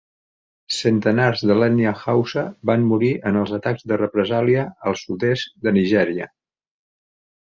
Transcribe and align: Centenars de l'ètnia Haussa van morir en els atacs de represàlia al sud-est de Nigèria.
Centenars 0.75 1.41
de 1.49 1.57
l'ètnia 1.57 1.91
Haussa 2.05 2.45
van 2.69 2.87
morir 2.93 3.11
en 3.31 3.37
els 3.43 3.53
atacs 3.59 3.85
de 3.91 3.99
represàlia 4.03 4.63
al 4.93 4.99
sud-est 5.05 5.55
de 5.67 5.75
Nigèria. 5.79 6.31